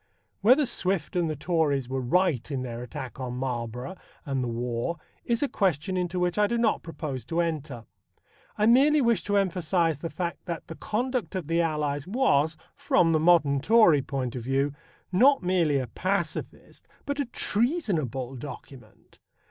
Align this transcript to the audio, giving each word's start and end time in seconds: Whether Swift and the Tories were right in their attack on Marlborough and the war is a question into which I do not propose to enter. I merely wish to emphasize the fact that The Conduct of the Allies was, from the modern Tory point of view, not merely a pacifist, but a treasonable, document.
Whether 0.41 0.65
Swift 0.65 1.15
and 1.15 1.29
the 1.29 1.35
Tories 1.35 1.87
were 1.87 2.01
right 2.01 2.49
in 2.49 2.63
their 2.63 2.81
attack 2.81 3.19
on 3.19 3.35
Marlborough 3.35 3.97
and 4.25 4.43
the 4.43 4.47
war 4.47 4.97
is 5.25 5.43
a 5.43 5.47
question 5.47 5.95
into 5.95 6.19
which 6.19 6.39
I 6.39 6.47
do 6.47 6.57
not 6.57 6.81
propose 6.81 7.23
to 7.25 7.39
enter. 7.39 7.85
I 8.57 8.65
merely 8.65 8.99
wish 8.99 9.21
to 9.25 9.37
emphasize 9.37 9.99
the 9.99 10.09
fact 10.09 10.45
that 10.45 10.65
The 10.65 10.73
Conduct 10.75 11.35
of 11.35 11.45
the 11.45 11.61
Allies 11.61 12.07
was, 12.07 12.57
from 12.75 13.11
the 13.11 13.19
modern 13.19 13.59
Tory 13.61 14.01
point 14.01 14.35
of 14.35 14.41
view, 14.41 14.73
not 15.11 15.43
merely 15.43 15.77
a 15.77 15.85
pacifist, 15.85 16.87
but 17.05 17.19
a 17.19 17.25
treasonable, 17.25 18.35
document. 18.35 19.19